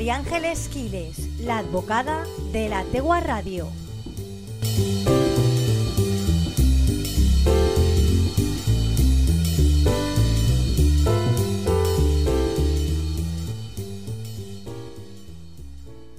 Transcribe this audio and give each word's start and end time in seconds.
María 0.00 0.16
Ángeles 0.16 0.70
Quiles, 0.72 1.28
la 1.40 1.58
advocada 1.58 2.24
de 2.54 2.70
la 2.70 2.84
Tegua 2.84 3.20
Radio. 3.20 3.68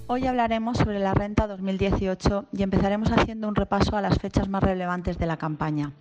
Hoy 0.06 0.28
hablaremos 0.28 0.78
sobre 0.78 1.00
la 1.00 1.16
renta 1.16 1.48
2018 1.48 2.46
y 2.52 2.62
empezaremos 2.62 3.12
haciendo 3.12 3.48
un 3.48 3.56
repaso 3.56 3.98
a 3.98 4.02
las 4.04 4.20
fechas 4.20 4.48
más 4.48 4.62
relevantes 4.62 5.18
de 5.18 5.26
la 5.26 5.38
campaña. 5.38 5.92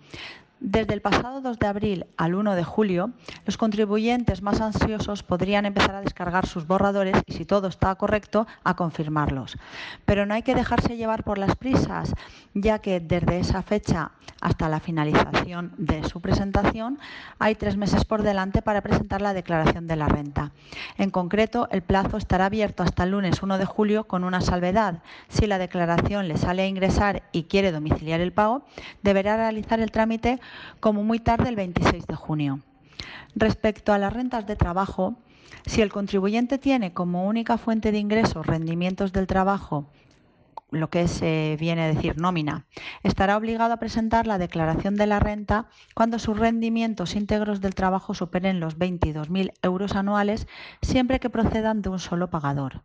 Desde 0.63 0.93
el 0.93 1.01
pasado 1.01 1.41
2 1.41 1.57
de 1.57 1.65
abril 1.65 2.05
al 2.17 2.35
1 2.35 2.53
de 2.53 2.63
julio, 2.63 3.09
los 3.47 3.57
contribuyentes 3.57 4.43
más 4.43 4.61
ansiosos 4.61 5.23
podrían 5.23 5.65
empezar 5.65 5.95
a 5.95 6.01
descargar 6.01 6.45
sus 6.45 6.67
borradores 6.67 7.17
y, 7.25 7.33
si 7.33 7.45
todo 7.45 7.67
está 7.67 7.95
correcto, 7.95 8.45
a 8.63 8.75
confirmarlos. 8.75 9.57
Pero 10.05 10.27
no 10.27 10.35
hay 10.35 10.43
que 10.43 10.53
dejarse 10.53 10.97
llevar 10.97 11.23
por 11.23 11.39
las 11.39 11.55
prisas, 11.55 12.13
ya 12.53 12.77
que 12.77 12.99
desde 12.99 13.39
esa 13.39 13.63
fecha 13.63 14.11
hasta 14.41 14.67
la 14.67 14.79
finalización 14.79 15.73
de 15.77 16.03
su 16.03 16.19
presentación 16.19 16.99
hay 17.39 17.55
tres 17.55 17.77
meses 17.77 18.03
por 18.05 18.23
delante 18.23 18.61
para 18.61 18.81
presentar 18.81 19.21
la 19.21 19.33
declaración 19.33 19.87
de 19.87 19.95
la 19.95 20.07
renta. 20.07 20.51
En 20.97 21.11
concreto, 21.11 21.67
el 21.71 21.83
plazo 21.83 22.17
estará 22.17 22.47
abierto 22.47 22.83
hasta 22.83 23.03
el 23.03 23.11
lunes 23.11 23.41
1 23.41 23.57
de 23.59 23.65
julio 23.65 24.05
con 24.05 24.23
una 24.23 24.41
salvedad. 24.41 25.03
Si 25.29 25.45
la 25.45 25.59
declaración 25.59 26.27
le 26.27 26.37
sale 26.37 26.63
a 26.63 26.67
ingresar 26.67 27.23
y 27.31 27.43
quiere 27.43 27.71
domiciliar 27.71 28.19
el 28.19 28.33
pago, 28.33 28.63
deberá 29.03 29.37
realizar 29.37 29.79
el 29.79 29.91
trámite 29.91 30.39
como 30.79 31.03
muy 31.03 31.19
tarde 31.19 31.49
el 31.49 31.55
26 31.55 32.07
de 32.07 32.15
junio. 32.15 32.59
Respecto 33.35 33.93
a 33.93 33.97
las 33.97 34.11
rentas 34.11 34.47
de 34.47 34.55
trabajo, 34.55 35.15
si 35.65 35.81
el 35.81 35.91
contribuyente 35.91 36.57
tiene 36.57 36.93
como 36.93 37.25
única 37.25 37.57
fuente 37.57 37.91
de 37.91 37.99
ingresos 37.99 38.45
rendimientos 38.45 39.13
del 39.13 39.27
trabajo, 39.27 39.85
lo 40.71 40.89
que 40.89 41.07
se 41.07 41.57
viene 41.59 41.83
a 41.83 41.87
decir 41.87 42.17
nómina, 42.17 42.65
estará 43.03 43.37
obligado 43.37 43.73
a 43.73 43.77
presentar 43.77 44.25
la 44.25 44.37
declaración 44.37 44.95
de 44.95 45.05
la 45.05 45.19
renta 45.19 45.67
cuando 45.93 46.17
sus 46.17 46.39
rendimientos 46.39 47.15
íntegros 47.15 47.61
del 47.61 47.75
trabajo 47.75 48.13
superen 48.13 48.59
los 48.59 48.79
22.000 48.79 49.53
euros 49.61 49.95
anuales, 49.95 50.47
siempre 50.81 51.19
que 51.19 51.29
procedan 51.29 51.81
de 51.81 51.89
un 51.89 51.99
solo 51.99 52.29
pagador. 52.29 52.81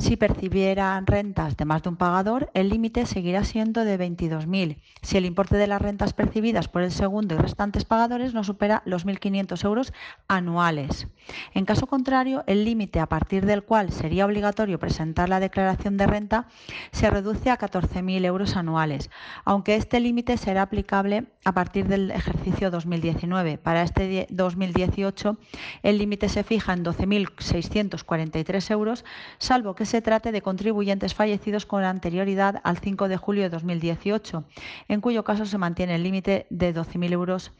Si 0.00 0.16
percibieran 0.16 1.06
rentas 1.06 1.58
de 1.58 1.66
más 1.66 1.82
de 1.82 1.90
un 1.90 1.96
pagador, 1.96 2.50
el 2.54 2.70
límite 2.70 3.04
seguirá 3.04 3.44
siendo 3.44 3.84
de 3.84 3.98
22.000. 3.98 4.78
Si 5.02 5.18
el 5.18 5.26
importe 5.26 5.58
de 5.58 5.66
las 5.66 5.82
rentas 5.82 6.14
percibidas 6.14 6.68
por 6.68 6.80
el 6.80 6.90
segundo 6.90 7.34
y 7.34 7.38
restantes 7.38 7.84
pagadores 7.84 8.32
no 8.32 8.42
supera 8.42 8.82
los 8.86 9.06
1.500 9.06 9.62
euros 9.64 9.92
anuales. 10.26 11.06
En 11.52 11.66
caso 11.66 11.86
contrario, 11.86 12.44
el 12.46 12.64
límite 12.64 12.98
a 12.98 13.06
partir 13.06 13.44
del 13.44 13.62
cual 13.62 13.92
sería 13.92 14.24
obligatorio 14.24 14.78
presentar 14.78 15.28
la 15.28 15.38
declaración 15.38 15.98
de 15.98 16.06
renta 16.06 16.46
se 16.92 17.10
reduce 17.10 17.50
a 17.50 17.58
14.000 17.58 18.24
euros 18.24 18.56
anuales, 18.56 19.10
aunque 19.44 19.76
este 19.76 20.00
límite 20.00 20.38
será 20.38 20.62
aplicable 20.62 21.26
a 21.44 21.52
partir 21.52 21.86
del 21.88 22.10
ejercicio 22.10 22.70
2019. 22.70 23.58
Para 23.58 23.82
este 23.82 24.26
2018, 24.30 25.36
el 25.82 25.98
límite 25.98 26.30
se 26.30 26.42
fija 26.42 26.72
en 26.72 26.84
12.643 26.84 28.70
euros, 28.70 29.04
salvo 29.38 29.74
que 29.74 29.89
se 29.90 30.00
trate 30.00 30.30
de 30.30 30.40
contribuyentes 30.40 31.14
fallecidos 31.14 31.66
con 31.66 31.82
anterioridad 31.82 32.60
al 32.62 32.78
5 32.78 33.08
de 33.08 33.16
julio 33.16 33.42
de 33.42 33.50
2018, 33.50 34.44
en 34.86 35.00
cuyo 35.00 35.24
caso 35.24 35.44
se 35.46 35.58
mantiene 35.58 35.96
el 35.96 36.04
límite 36.04 36.46
de 36.48 36.72
12.000 36.72 37.12
euros 37.12 37.50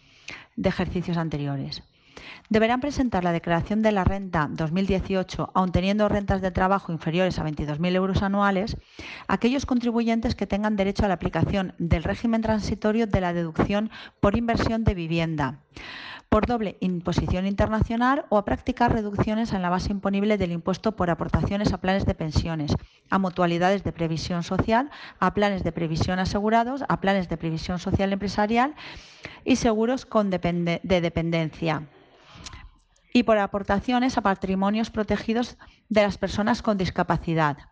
de 0.54 0.68
ejercicios 0.68 1.16
anteriores. 1.16 1.82
Deberán 2.48 2.80
presentar 2.80 3.24
la 3.24 3.32
declaración 3.32 3.82
de 3.82 3.90
la 3.90 4.04
renta 4.04 4.48
2018, 4.48 5.50
aun 5.54 5.72
teniendo 5.72 6.08
rentas 6.08 6.40
de 6.40 6.52
trabajo 6.52 6.92
inferiores 6.92 7.40
a 7.40 7.44
22.000 7.44 7.96
euros 7.96 8.22
anuales, 8.22 8.76
aquellos 9.26 9.66
contribuyentes 9.66 10.36
que 10.36 10.46
tengan 10.46 10.76
derecho 10.76 11.04
a 11.04 11.08
la 11.08 11.14
aplicación 11.14 11.74
del 11.78 12.04
régimen 12.04 12.42
transitorio 12.42 13.08
de 13.08 13.20
la 13.20 13.32
deducción 13.32 13.90
por 14.20 14.36
inversión 14.36 14.84
de 14.84 14.94
vivienda 14.94 15.58
por 16.30 16.46
doble 16.46 16.76
imposición 16.80 17.44
internacional 17.44 18.24
o 18.28 18.38
a 18.38 18.44
practicar 18.44 18.92
reducciones 18.92 19.52
en 19.52 19.62
la 19.62 19.68
base 19.68 19.90
imponible 19.90 20.38
del 20.38 20.52
impuesto 20.52 20.94
por 20.94 21.10
aportaciones 21.10 21.72
a 21.72 21.78
planes 21.78 22.06
de 22.06 22.14
pensiones, 22.14 22.72
a 23.10 23.18
mutualidades 23.18 23.82
de 23.82 23.90
previsión 23.92 24.44
social, 24.44 24.90
a 25.18 25.34
planes 25.34 25.64
de 25.64 25.72
previsión 25.72 26.20
asegurados, 26.20 26.84
a 26.88 27.00
planes 27.00 27.28
de 27.28 27.36
previsión 27.36 27.80
social 27.80 28.12
empresarial 28.12 28.76
y 29.44 29.56
seguros 29.56 30.06
con 30.06 30.30
de 30.30 31.00
dependencia 31.02 31.82
y 33.12 33.24
por 33.24 33.38
aportaciones 33.38 34.16
a 34.16 34.22
patrimonios 34.22 34.90
protegidos 34.90 35.56
de 35.88 36.02
las 36.02 36.16
personas 36.16 36.62
con 36.62 36.78
discapacidad. 36.78 37.69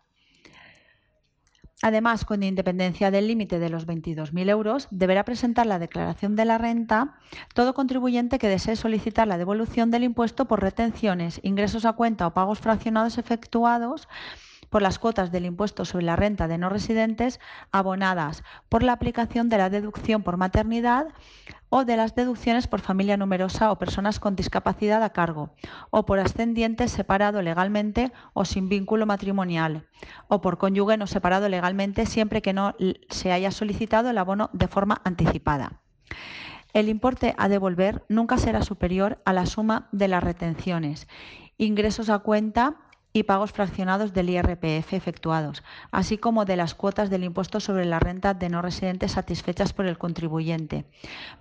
Además, 1.81 2.25
con 2.25 2.43
independencia 2.43 3.09
del 3.09 3.27
límite 3.27 3.57
de 3.57 3.69
los 3.69 3.87
22.000 3.87 4.49
euros, 4.49 4.87
deberá 4.91 5.23
presentar 5.23 5.65
la 5.65 5.79
declaración 5.79 6.35
de 6.35 6.43
la 6.43 6.57
renta 6.57 7.15
todo 7.53 7.73
contribuyente 7.73 8.37
que 8.37 8.49
desee 8.49 8.75
solicitar 8.75 9.27
la 9.27 9.37
devolución 9.37 9.89
del 9.89 10.03
impuesto 10.03 10.45
por 10.45 10.61
retenciones, 10.61 11.39
ingresos 11.41 11.85
a 11.85 11.93
cuenta 11.93 12.27
o 12.27 12.33
pagos 12.33 12.59
fraccionados 12.59 13.17
efectuados 13.17 14.09
por 14.69 14.81
las 14.81 14.99
cuotas 14.99 15.31
del 15.31 15.45
impuesto 15.45 15.85
sobre 15.85 16.05
la 16.05 16.17
renta 16.17 16.47
de 16.47 16.57
no 16.57 16.69
residentes 16.69 17.39
abonadas 17.71 18.43
por 18.67 18.83
la 18.83 18.93
aplicación 18.93 19.49
de 19.49 19.57
la 19.57 19.69
deducción 19.69 20.21
por 20.21 20.37
maternidad 20.37 21.07
o 21.69 21.85
de 21.85 21.97
las 21.97 22.15
deducciones 22.15 22.67
por 22.67 22.81
familia 22.81 23.17
numerosa 23.17 23.71
o 23.71 23.77
personas 23.77 24.19
con 24.19 24.35
discapacidad 24.35 25.03
a 25.03 25.11
cargo, 25.11 25.51
o 25.91 26.05
por 26.05 26.19
ascendiente 26.19 26.87
separado 26.87 27.41
legalmente 27.41 28.11
o 28.33 28.45
sin 28.45 28.69
vínculo 28.69 29.05
matrimonial, 29.05 29.87
o 30.27 30.41
por 30.41 30.57
cónyuge 30.57 30.97
no 30.97 31.07
separado 31.07 31.47
legalmente 31.49 32.05
siempre 32.05 32.41
que 32.41 32.53
no 32.53 32.75
se 33.09 33.31
haya 33.31 33.51
solicitado 33.51 34.09
el 34.09 34.17
abono 34.17 34.49
de 34.53 34.67
forma 34.67 35.01
anticipada. 35.03 35.81
El 36.73 36.89
importe 36.89 37.33
a 37.37 37.49
devolver 37.49 38.03
nunca 38.09 38.37
será 38.37 38.61
superior 38.61 39.21
a 39.25 39.33
la 39.33 39.45
suma 39.45 39.89
de 39.91 40.07
las 40.07 40.23
retenciones, 40.23 41.07
ingresos 41.57 42.09
a 42.09 42.19
cuenta 42.19 42.77
y 43.19 43.23
pagos 43.23 43.51
fraccionados 43.51 44.13
del 44.13 44.29
IRPF 44.29 44.93
efectuados, 44.93 45.63
así 45.91 46.17
como 46.17 46.45
de 46.45 46.55
las 46.55 46.73
cuotas 46.73 47.09
del 47.09 47.23
impuesto 47.23 47.59
sobre 47.59 47.85
la 47.85 47.99
renta 47.99 48.33
de 48.33 48.49
no 48.49 48.61
residentes 48.61 49.11
satisfechas 49.11 49.73
por 49.73 49.85
el 49.85 49.97
contribuyente, 49.97 50.85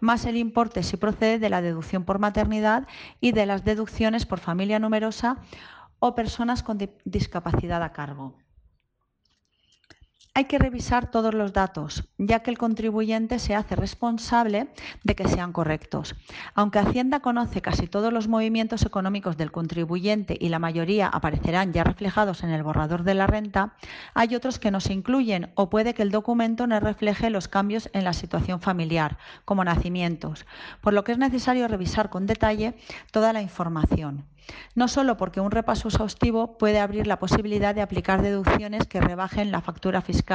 más 0.01 0.25
el 0.25 0.37
importe 0.37 0.83
si 0.83 0.97
procede 0.97 1.39
de 1.39 1.51
la 1.51 1.63
deducción 1.63 2.05
por 2.05 2.19
maternidad 2.19 2.87
y 3.21 3.33
de 3.33 3.47
las 3.47 3.65
deducciones 3.65 4.27
por 4.27 4.41
familia 4.41 4.79
numerosa 4.79 5.39
o 6.01 6.15
personas 6.15 6.63
con 6.63 6.79
discapacidad 7.05 7.83
a 7.83 7.93
cargo. 7.93 8.35
Hay 10.39 10.45
que 10.45 10.61
revisar 10.61 11.11
todos 11.11 11.35
los 11.35 11.53
datos, 11.53 12.05
ya 12.17 12.45
que 12.45 12.53
el 12.53 12.59
contribuyente 12.59 13.41
se 13.41 13.57
hace 13.57 13.75
responsable 13.75 14.69
de 15.03 15.17
que 15.17 15.27
sean 15.27 15.53
correctos. 15.53 16.15
Aunque 16.55 16.79
Hacienda 16.79 17.19
conoce 17.19 17.61
casi 17.61 17.89
todos 17.89 18.13
los 18.13 18.29
movimientos 18.29 18.87
económicos 18.87 19.37
del 19.37 19.51
contribuyente 19.51 20.39
y 20.41 20.49
la 20.51 20.61
mayoría 20.61 21.09
aparecerán 21.09 21.73
ya 21.73 21.83
reflejados 21.83 22.45
en 22.45 22.51
el 22.51 22.63
borrador 22.63 23.03
de 23.03 23.15
la 23.15 23.27
renta, 23.27 23.75
hay 24.15 24.37
otros 24.37 24.61
que 24.61 24.71
no 24.71 24.79
se 24.79 24.93
incluyen 24.93 25.51
o 25.57 25.71
puede 25.71 25.93
que 25.93 26.03
el 26.03 26.13
documento 26.13 26.69
no 26.69 26.79
refleje 26.79 27.31
los 27.31 27.49
cambios 27.49 27.91
en 27.93 28.05
la 28.05 28.13
situación 28.13 28.61
familiar, 28.61 29.19
como 29.45 29.65
nacimientos, 29.65 30.47
por 30.81 30.93
lo 30.93 31.03
que 31.03 31.11
es 31.11 31.19
necesario 31.19 31.67
revisar 31.67 32.11
con 32.11 32.27
detalle 32.27 32.77
toda 33.11 33.33
la 33.33 33.43
información 33.43 34.25
no 34.75 34.89
solo 34.89 35.17
porque 35.17 35.41
un 35.41 35.51
repaso 35.51 35.89
exhaustivo 35.89 36.59
puede 36.59 36.79
abrir 36.81 37.07
la 37.07 37.19
posibilidad 37.19 37.75
de 37.75 37.83
aplicar 37.83 38.23
deducciones 38.23 38.87
que 38.87 39.01
rebajen 39.01 39.51
la 39.51 39.61
factura 39.61 40.01
fiscal, 40.01 40.28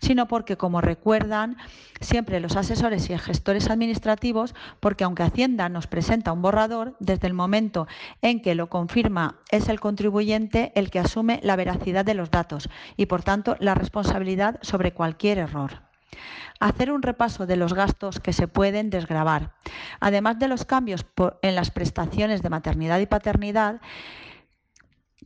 sino 0.00 0.28
porque, 0.28 0.56
como 0.56 0.80
recuerdan 0.80 1.56
siempre 2.00 2.40
los 2.40 2.56
asesores 2.56 3.10
y 3.10 3.18
gestores 3.18 3.70
administrativos, 3.70 4.54
porque 4.80 5.04
aunque 5.04 5.22
Hacienda 5.22 5.68
nos 5.68 5.86
presenta 5.86 6.32
un 6.32 6.42
borrador, 6.42 6.94
desde 7.00 7.26
el 7.26 7.34
momento 7.34 7.86
en 8.22 8.40
que 8.40 8.54
lo 8.54 8.68
confirma 8.68 9.36
es 9.50 9.68
el 9.68 9.80
contribuyente 9.80 10.72
el 10.74 10.90
que 10.90 11.00
asume 11.00 11.40
la 11.42 11.56
veracidad 11.56 12.04
de 12.04 12.14
los 12.14 12.30
datos 12.30 12.68
y, 12.96 13.06
por 13.06 13.22
tanto, 13.22 13.56
la 13.58 13.74
responsabilidad 13.74 14.58
sobre 14.62 14.92
cualquier 14.92 15.38
error 15.38 15.88
hacer 16.60 16.90
un 16.90 17.02
repaso 17.02 17.46
de 17.46 17.56
los 17.56 17.72
gastos 17.72 18.18
que 18.18 18.32
se 18.32 18.48
pueden 18.48 18.90
desgravar. 18.90 19.52
Además 20.00 20.38
de 20.38 20.48
los 20.48 20.64
cambios 20.64 21.06
en 21.42 21.54
las 21.54 21.70
prestaciones 21.70 22.42
de 22.42 22.50
maternidad 22.50 22.98
y 22.98 23.06
paternidad, 23.06 23.80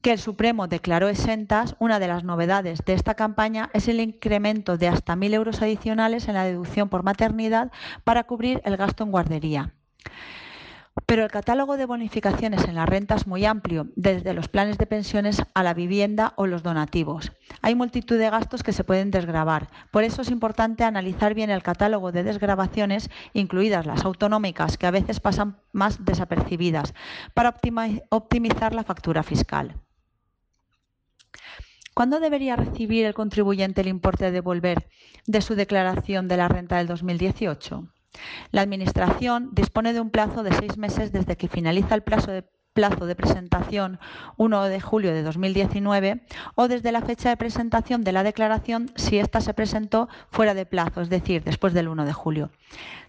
que 0.02 0.10
el 0.10 0.18
Supremo 0.18 0.66
declaró 0.66 1.08
exentas, 1.08 1.76
una 1.78 2.00
de 2.00 2.08
las 2.08 2.24
novedades 2.24 2.80
de 2.84 2.92
esta 2.92 3.14
campaña 3.14 3.70
es 3.72 3.86
el 3.86 4.00
incremento 4.00 4.76
de 4.76 4.88
hasta 4.88 5.14
1.000 5.14 5.34
euros 5.34 5.62
adicionales 5.62 6.26
en 6.26 6.34
la 6.34 6.44
deducción 6.44 6.88
por 6.88 7.04
maternidad 7.04 7.70
para 8.02 8.24
cubrir 8.24 8.60
el 8.64 8.76
gasto 8.76 9.04
en 9.04 9.12
guardería. 9.12 9.72
Pero 11.06 11.24
el 11.24 11.30
catálogo 11.30 11.76
de 11.76 11.86
bonificaciones 11.86 12.64
en 12.64 12.74
la 12.74 12.84
renta 12.84 13.14
es 13.14 13.26
muy 13.28 13.44
amplio, 13.46 13.86
desde 13.94 14.34
los 14.34 14.48
planes 14.48 14.76
de 14.76 14.86
pensiones 14.86 15.42
a 15.54 15.62
la 15.62 15.72
vivienda 15.72 16.34
o 16.36 16.46
los 16.46 16.62
donativos. 16.62 17.32
Hay 17.62 17.74
multitud 17.74 18.18
de 18.18 18.28
gastos 18.28 18.62
que 18.62 18.72
se 18.72 18.84
pueden 18.84 19.10
desgravar. 19.10 19.68
Por 19.90 20.02
eso 20.04 20.22
es 20.22 20.30
importante 20.30 20.84
analizar 20.84 21.34
bien 21.34 21.50
el 21.50 21.62
catálogo 21.62 22.12
de 22.12 22.24
desgrabaciones, 22.24 23.08
incluidas 23.34 23.86
las 23.86 24.04
autonómicas, 24.04 24.76
que 24.76 24.86
a 24.86 24.90
veces 24.90 25.20
pasan 25.20 25.56
más 25.72 26.04
desapercibidas, 26.04 26.92
para 27.34 27.54
optimizar 28.10 28.74
la 28.74 28.84
factura 28.84 29.22
fiscal. 29.22 29.76
¿Cuándo 31.94 32.20
debería 32.20 32.56
recibir 32.56 33.04
el 33.04 33.14
contribuyente 33.14 33.82
el 33.82 33.88
importe 33.88 34.24
a 34.26 34.30
devolver 34.30 34.88
de 35.26 35.42
su 35.42 35.54
declaración 35.54 36.26
de 36.26 36.38
la 36.38 36.48
renta 36.48 36.78
del 36.78 36.86
2018? 36.86 37.86
La 38.50 38.62
Administración 38.62 39.50
dispone 39.52 39.92
de 39.92 40.00
un 40.00 40.10
plazo 40.10 40.42
de 40.42 40.52
seis 40.52 40.76
meses 40.76 41.12
desde 41.12 41.36
que 41.36 41.48
finaliza 41.48 41.94
el 41.94 42.02
plazo 42.02 43.06
de 43.06 43.14
presentación 43.14 43.98
1 44.36 44.64
de 44.64 44.80
julio 44.80 45.12
de 45.12 45.22
2019 45.22 46.22
o 46.54 46.68
desde 46.68 46.92
la 46.92 47.02
fecha 47.02 47.28
de 47.28 47.36
presentación 47.36 48.04
de 48.04 48.12
la 48.12 48.22
declaración 48.22 48.90
si 48.96 49.18
ésta 49.18 49.40
se 49.40 49.54
presentó 49.54 50.08
fuera 50.30 50.54
de 50.54 50.66
plazo, 50.66 51.02
es 51.02 51.10
decir, 51.10 51.42
después 51.42 51.74
del 51.74 51.88
1 51.88 52.04
de 52.06 52.12
julio. 52.12 52.50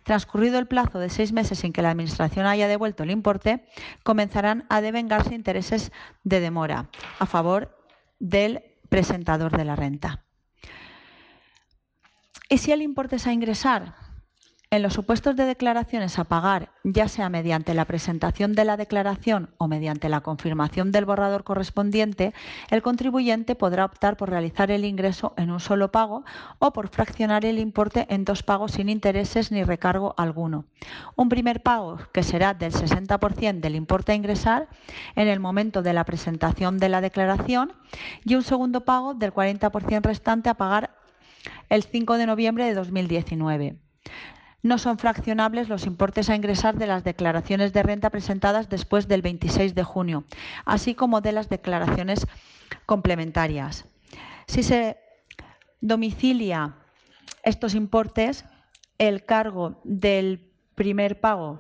Transcurrido 0.04 0.60
el 0.60 0.68
plazo 0.68 1.00
de 1.00 1.10
seis 1.10 1.32
meses 1.32 1.60
sin 1.60 1.72
que 1.72 1.82
la 1.82 1.92
Administración 1.92 2.46
haya 2.46 2.68
devuelto 2.68 3.04
el 3.04 3.12
importe, 3.12 3.66
comenzarán 4.04 4.66
a 4.70 4.82
devengarse 4.82 5.36
intereses 5.36 5.94
de 6.24 6.42
demora 6.42 6.90
a 7.20 7.26
favor 7.26 7.83
del 8.24 8.64
presentador 8.88 9.58
de 9.58 9.66
la 9.66 9.76
renta. 9.76 10.24
¿Y 12.48 12.58
si 12.58 12.72
el 12.72 12.82
importe 12.82 13.18
es 13.18 13.28
a 13.28 13.34
ingresar? 13.34 13.96
En 14.74 14.82
los 14.82 14.94
supuestos 14.94 15.36
de 15.36 15.46
declaraciones 15.46 16.18
a 16.18 16.24
pagar, 16.24 16.72
ya 16.84 17.08
sea 17.08 17.30
mediante 17.30 17.76
la 17.76 17.86
presentación 17.86 18.54
de 18.54 18.66
la 18.66 18.76
declaración 18.76 19.52
o 19.60 19.68
mediante 19.68 20.10
la 20.10 20.22
confirmación 20.22 20.92
del 20.92 21.06
borrador 21.06 21.44
correspondiente, 21.44 22.34
el 22.72 22.82
contribuyente 22.82 23.54
podrá 23.54 23.86
optar 23.86 24.18
por 24.18 24.32
realizar 24.32 24.72
el 24.72 24.84
ingreso 24.84 25.36
en 25.38 25.52
un 25.52 25.60
solo 25.60 25.92
pago 25.92 26.24
o 26.58 26.74
por 26.74 26.88
fraccionar 26.88 27.46
el 27.46 27.60
importe 27.60 28.08
en 28.10 28.26
dos 28.26 28.42
pagos 28.42 28.72
sin 28.72 28.90
intereses 28.90 29.52
ni 29.52 29.64
recargo 29.64 30.16
alguno. 30.18 30.66
Un 31.16 31.30
primer 31.30 31.62
pago 31.62 32.00
que 32.12 32.24
será 32.24 32.56
del 32.56 32.74
60% 32.74 33.60
del 33.60 33.76
importe 33.76 34.14
a 34.14 34.16
ingresar 34.16 34.70
en 35.16 35.28
el 35.28 35.40
momento 35.40 35.84
de 35.84 35.94
la 35.94 36.04
presentación 36.04 36.80
de 36.80 36.90
la 36.90 37.00
declaración 37.00 37.74
y 38.26 38.34
un 38.34 38.42
segundo 38.42 38.86
pago 38.86 39.14
del 39.14 39.36
40% 39.36 40.02
restante 40.02 40.50
a 40.50 40.56
pagar 40.56 40.96
el 41.70 41.84
5 41.84 42.18
de 42.18 42.26
noviembre 42.26 42.66
de 42.66 42.74
2019 42.74 43.78
no 44.64 44.78
son 44.78 44.98
fraccionables 44.98 45.70
los 45.70 45.86
importes 45.86 46.30
a 46.30 46.36
ingresar 46.36 46.78
de 46.78 46.88
las 46.88 47.04
declaraciones 47.04 47.74
de 47.74 47.84
renta 47.84 48.10
presentadas 48.10 48.70
después 48.70 49.08
del 49.08 49.22
26 49.22 49.76
de 49.76 49.84
junio, 49.84 50.24
así 50.66 50.96
como 50.96 51.22
de 51.22 51.34
las 51.34 51.50
declaraciones 51.50 52.26
complementarias. 52.86 53.86
Si 54.48 54.64
se 54.64 54.98
domicilia 55.82 56.76
estos 57.44 57.76
importes, 57.76 58.46
el 58.98 59.26
cargo 59.26 59.82
del 59.84 60.50
primer 60.76 61.20
pago, 61.20 61.60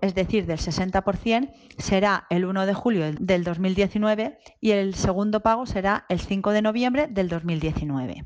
es 0.00 0.14
decir, 0.14 0.46
del 0.46 0.58
60%, 0.58 1.52
será 1.76 2.26
el 2.30 2.46
1 2.46 2.64
de 2.64 2.74
julio 2.74 3.12
del 3.18 3.44
2019 3.44 4.38
y 4.60 4.70
el 4.70 4.94
segundo 4.94 5.40
pago 5.40 5.66
será 5.66 6.06
el 6.08 6.20
5 6.20 6.52
de 6.52 6.62
noviembre 6.62 7.06
del 7.06 7.28
2019. 7.28 8.24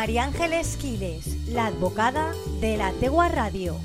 María 0.00 0.24
Ángeles 0.24 0.78
Quiles, 0.78 1.46
la 1.48 1.66
advocada 1.66 2.32
de 2.62 2.78
la 2.78 2.90
Tegua 2.92 3.28
Radio. 3.28 3.76